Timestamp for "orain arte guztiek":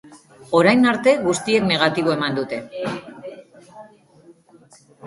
0.59-1.67